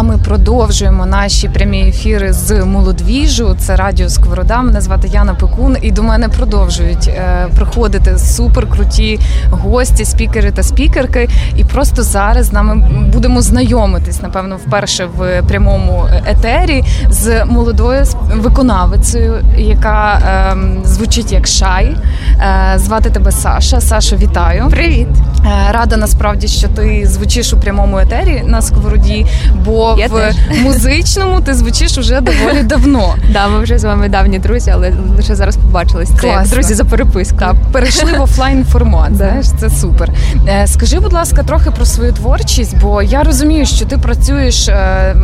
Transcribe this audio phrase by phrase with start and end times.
[0.00, 3.56] А ми продовжуємо наші прямі ефіри з молодвіжу.
[3.58, 4.62] Це радіо Сковорода.
[4.62, 11.28] Мене звати Яна Пекун, і до мене продовжують е, приходити суперкруті гості, спікери та спікерки.
[11.56, 18.04] І просто зараз з нами будемо знайомитись, напевно, вперше в прямому етері з молодою
[18.34, 21.96] виконавицею, яка е, звучить як шай.
[22.40, 23.80] Е, звати тебе Саша.
[23.80, 24.68] Саша, вітаю.
[24.70, 25.08] Привіт,
[25.70, 29.26] рада насправді, що ти звучиш у прямому етері на сковороді.
[29.64, 30.34] бо Я в теж.
[30.62, 33.14] музичному ти звучиш уже доволі давно.
[33.32, 36.10] Да, ми вже з вами давні друзі, але лише зараз побачились.
[36.20, 37.38] Це як друзі за переписку.
[37.38, 39.14] Так, перейшли в офлайн формат.
[39.16, 40.10] Знаєш, це супер.
[40.48, 45.14] Е, скажи, будь ласка, трохи про свою творчість, бо я розумію, що ти працюєш е,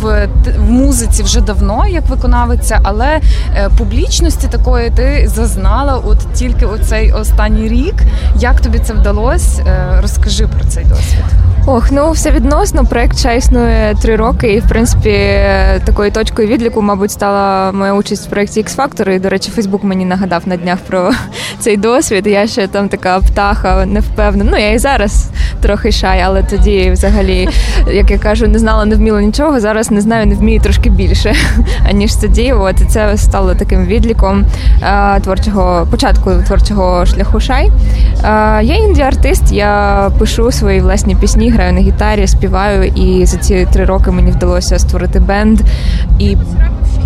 [0.00, 0.28] в,
[0.58, 3.20] в музиці вже давно, як виконавиця, але
[3.56, 7.94] е, публічності такої ти зазнала от тільки оцей останній рік.
[8.38, 9.55] Як тобі це вдалося?
[10.00, 11.24] Розкажи про цей досвід.
[11.68, 12.84] Ох, ну все відносно.
[12.84, 15.10] Проект «Чай» існує три роки, і в принципі
[15.84, 19.10] такою точкою відліку, мабуть, стала моя участь в проєкті X-Factor.
[19.10, 21.10] І, До речі, Фейсбук мені нагадав на днях про
[21.58, 22.26] цей досвід.
[22.26, 24.50] Я ще там така птаха не впевнена.
[24.50, 25.30] Ну я і зараз
[25.62, 27.48] трохи шай, але тоді, взагалі,
[27.92, 29.60] як я кажу, не знала, не вміла нічого.
[29.60, 31.34] Зараз не знаю, не вмію трошки більше
[31.90, 32.52] аніж тоді.
[32.52, 34.44] От і це стало таким відліком
[34.82, 37.70] а, творчого початку творчого шляху шай.
[38.22, 43.36] А, я інді артист, я пишу свої власні пісні граю на гітарі, співаю, і за
[43.36, 45.60] ці три роки мені вдалося створити бенд
[46.18, 46.36] і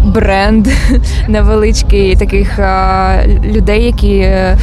[0.04, 0.68] бренд
[1.28, 4.56] невеличкий таких а, людей, які а, е,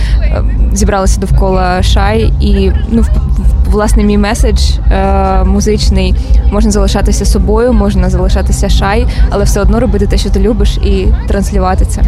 [0.73, 2.33] зібралися довкола шай.
[2.41, 3.03] І ну,
[3.65, 6.15] власне мій меседж а, музичний
[6.51, 11.07] можна залишатися собою, можна залишатися шай, але все одно робити те, що ти любиш, і
[11.27, 12.01] транслювати це.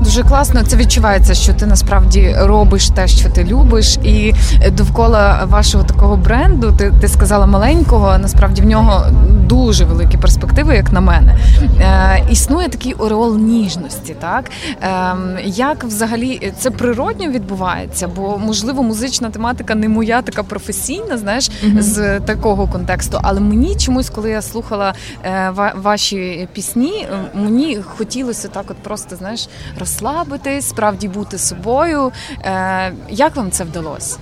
[0.00, 0.62] Дуже класно.
[0.62, 4.34] Це відчувається, що ти насправді робиш те, що ти любиш, і
[4.70, 8.18] довкола вашого такого бренду, ти ти сказала маленького.
[8.18, 9.06] Насправді в нього
[9.46, 11.38] дуже великі перспективи, як на мене.
[11.80, 14.16] Е, Існує такий ореол ніжності.
[14.20, 14.50] Так
[14.82, 18.08] е, як взагалі це природньо відбувається?
[18.08, 21.80] Бо можливо музична тематика не моя така професійна, знаєш, mm-hmm.
[21.80, 23.18] з такого контексту.
[23.22, 24.94] Але мені чомусь, коли я слухала
[25.24, 29.48] е, ваші пісні, мені хотілося так, от просто знаєш
[29.90, 32.12] розслабитись, справді бути собою.
[32.44, 34.18] Е, Як вам це вдалося?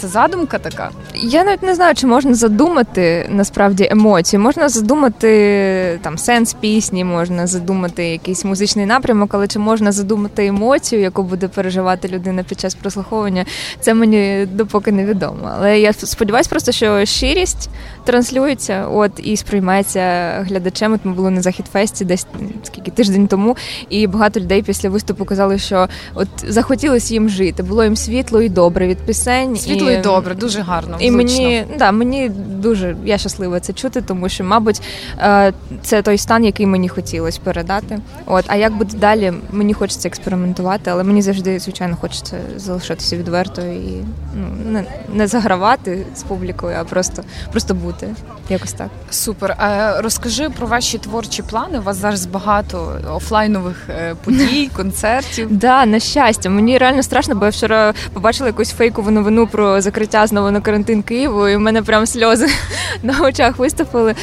[0.00, 0.90] Це задумка така?
[1.14, 4.40] Я навіть не знаю, чи можна задумати насправді емоції.
[4.40, 11.02] Можна задумати там сенс пісні, можна задумати якийсь музичний напрямок, але чи можна задумати емоцію,
[11.02, 13.44] яку буде переживати людина під час прослуховування,
[13.80, 15.50] це мені допоки невідомо.
[15.56, 17.70] Але я сподіваюся, просто що щирість
[18.04, 20.92] транслюється, от і сприймається глядачем.
[20.92, 22.26] От ми були на захід фесті десь
[22.62, 23.56] скільки тиждень тому,
[23.88, 27.62] і багато людей після виступу казали, що от захотілося їм жити.
[27.62, 29.56] Було їм світло і добре від пісень.
[29.56, 30.96] Світло і добре, дуже гарно.
[31.00, 32.28] І мені да, мені
[32.60, 34.82] дуже я щаслива це чути, тому що, мабуть,
[35.18, 35.52] е,
[35.82, 37.98] це той стан, який мені хотілося передати.
[38.26, 43.62] От, а як буде далі, мені хочеться експериментувати, але мені завжди, звичайно, хочеться залишатися відверто
[43.62, 44.84] і ну, не,
[45.14, 48.08] не загравати з публікою, а просто, просто бути.
[48.48, 48.88] Якось так.
[49.10, 49.56] Супер.
[49.58, 51.78] А розкажи про ваші творчі плани.
[51.78, 55.48] У вас зараз багато офлайнових е, подій, концертів.
[55.50, 56.50] Да, на щастя.
[56.50, 61.02] Мені реально страшно, бо я вчора побачила якусь фейкову новину про закриття знову на карантин
[61.02, 62.46] Києву, і в мене прям сльози
[63.02, 64.14] на очах виступили.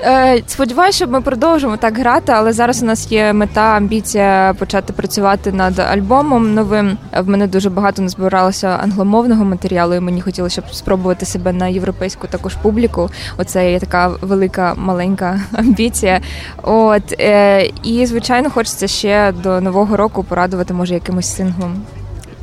[0.00, 4.92] Е, Сподіваюся, що ми продовжимо так грати, але зараз у нас є мета, амбіція почати
[4.92, 6.98] працювати над альбомом новим.
[7.16, 12.26] В мене дуже багато назбиралося англомовного матеріалу, і мені хотілося щоб спробувати себе на європейську
[12.26, 13.10] також публіку.
[13.36, 16.20] Оце є така велика маленька амбіція.
[16.62, 21.82] От е, і звичайно, хочеться ще до нового року порадувати, може, якимось синглом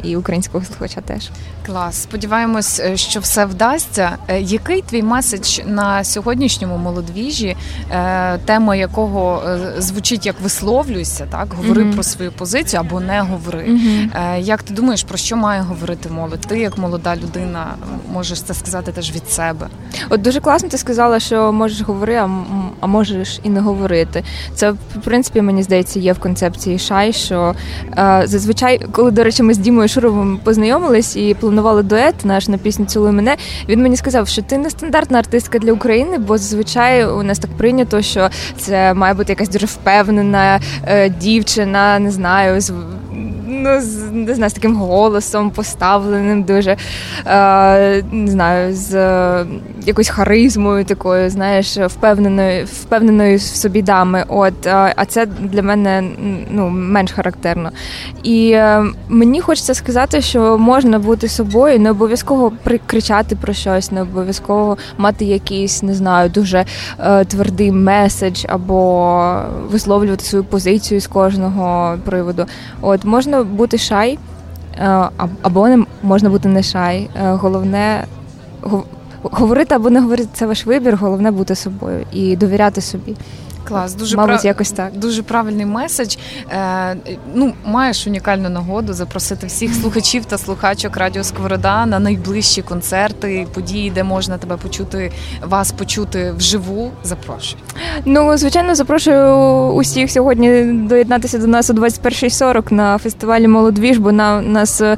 [0.03, 1.30] і українського слухача теж.
[1.68, 2.02] Клас.
[2.02, 4.18] Сподіваємось, е, що все вдасться.
[4.28, 7.56] Е, який твій меседж на сьогоднішньому молодвіжі,
[7.91, 9.44] е, тема якого
[9.78, 11.94] звучить як висловлюйся, так говори mm-hmm.
[11.94, 13.66] про свою позицію або не говори.
[13.69, 14.40] Mm-hmm.
[14.40, 16.41] Як ти думаєш, про що має говорити молодь?
[16.41, 17.66] Ти як молода людина
[18.13, 19.68] можеш це сказати теж від себе?
[20.09, 22.30] От дуже класно ти сказала, що можеш говорити,
[22.80, 24.24] а можеш і не говорити.
[24.56, 27.56] Це в принципі мені здається є в концепції шай, що
[28.24, 32.86] зазвичай, коли до речі, ми з Дімою Шуровим познайомились і планували дует наш на пісню
[32.86, 33.38] Цілуй мене.
[33.69, 37.51] Він мені сказав, що ти не стандартна артистка для України, бо зазвичай у нас так
[37.51, 42.74] прийнято, що це має бути якась дуже впевнена е, дівчина, не знаю, з
[43.48, 46.78] ну, з, не знаю, з таким голосом поставленим, дуже
[47.26, 49.46] е, не знаю, з е,
[49.86, 54.26] якоюсь харизмою такою, знаєш, впевненою, впевненою в собі дами.
[54.28, 56.04] От, е, а це для мене
[56.52, 57.72] ну, менш характерно.
[58.24, 62.54] І е, мені хочеться сказати, що можна бути собою, не обов'язково
[62.86, 66.66] кричати про щось, не обов'язково мати якийсь, не знаю, дуже
[67.00, 69.42] е, твердий меседж або
[69.72, 72.46] висловлювати свою позицію з кожного приводу.
[72.82, 74.19] От можна бути шай,
[74.80, 75.10] е,
[75.42, 77.10] або не можна бути не шай.
[77.16, 78.06] Е, головне
[79.22, 83.16] говорити або не говорити це ваш вибір, головне бути собою і довіряти собі.
[83.68, 84.46] Клас, дуже Мабуть, прав...
[84.46, 84.98] якось так.
[84.98, 86.16] Дуже правильний меседж.
[86.52, 86.96] Е,
[87.36, 93.90] Ну, маєш унікальну нагоду запросити всіх слухачів та слухачок Радіо Сковорода на найближчі концерти, події,
[93.92, 95.12] де можна тебе почути,
[95.42, 96.92] вас почути вживу.
[97.04, 97.62] Запрошую.
[98.06, 99.36] Ну, звичайно, запрошую
[99.74, 104.98] усіх сьогодні доєднатися до нас о 21.40 на фестивалі Молодвіж, бо на нас е,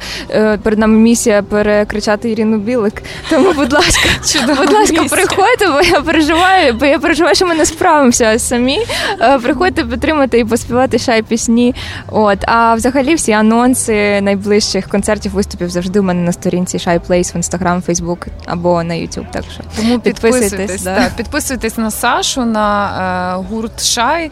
[0.64, 3.04] перед нами місія перекричати Ірину Білик.
[3.30, 4.10] Тому, будь ласка,
[4.48, 5.10] будь ласка, місія.
[5.10, 8.80] приходьте, бо я переживаю, бо я переживаю, що ми не справимося самі.
[9.22, 11.76] Е, приходьте підтримати і поспівати шай пісні.
[12.08, 17.36] От а взагалі всі анонси найближчих концертів, виступів завжди у мене на сторінці Шай Плейс
[17.36, 19.26] в інстаграм, Фейсбук або на Ютуб.
[19.32, 20.50] Так що тому підписуйтесь.
[20.50, 20.96] підписуйтесь да.
[20.96, 24.26] так, підписуйтесь на Сашу, на е, гурт Шай.
[24.26, 24.32] Е,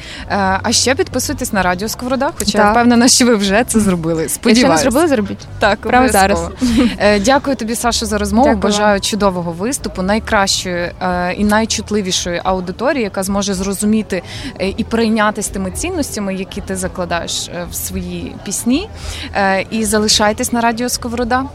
[0.63, 2.31] а ще підписуйтесь на радіо Сковорода.
[2.39, 2.65] Хоча так.
[2.65, 4.29] я впевнена, що ви вже це зробили.
[4.29, 4.57] Сподіваюсь.
[4.57, 5.79] Якщо не зробили, зробіть так.
[5.79, 6.49] Прямо зараз.
[6.99, 8.47] Е, дякую тобі, Саша, за розмову.
[8.47, 8.61] Дякую.
[8.61, 14.16] Бажаю чудового виступу, найкращої е, і найчутливішої аудиторії, яка зможе зрозуміти
[14.59, 18.89] Е, і прийнятися тими цінностями, які ти закладаєш е, в свої пісні.
[19.35, 21.45] Е, і залишайтесь на радіо Сковорода.